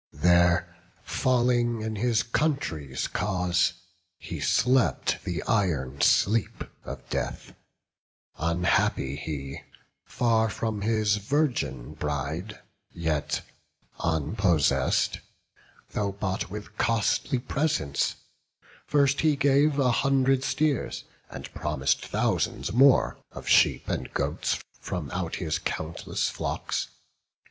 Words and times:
There, 0.13 0.75
falling 1.03 1.81
in 1.83 1.95
his 1.95 2.23
country's 2.23 3.07
cause, 3.07 3.73
he 4.17 4.39
slept 4.39 5.23
The 5.25 5.43
iron 5.43 6.01
sleep 6.01 6.63
of 6.83 7.07
death; 7.11 7.53
unhappy 8.39 9.15
he, 9.15 9.61
Far 10.03 10.49
from 10.49 10.81
his 10.81 11.17
virgin 11.17 11.93
bride, 11.93 12.59
yet 12.91 13.43
unpossess'd, 13.99 15.19
Though 15.91 16.13
bought 16.13 16.49
with 16.49 16.75
costly 16.79 17.37
presents; 17.37 18.15
first 18.87 19.21
he 19.21 19.35
gave 19.35 19.77
A 19.77 19.91
hundred 19.91 20.43
steers; 20.43 21.03
and 21.29 21.53
promis'd 21.53 21.99
thousands 22.07 22.73
more 22.73 23.17
Of 23.33 23.47
sheep 23.47 23.87
and 23.87 24.11
goats 24.15 24.63
from 24.79 25.11
out 25.11 25.35
his 25.35 25.59
countless 25.59 26.27
flocks. 26.27 26.87